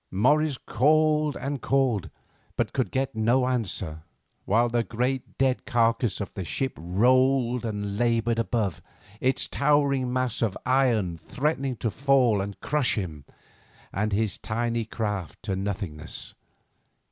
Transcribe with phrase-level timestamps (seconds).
[0.09, 2.09] Morris called and called,
[2.57, 4.01] but could get no answer,
[4.45, 8.81] while the great dead carcass of the ship rolled and laboured above,
[9.19, 13.25] its towering mass of iron threatening to fall and crush him
[13.93, 16.33] and his tiny craft to nothingness.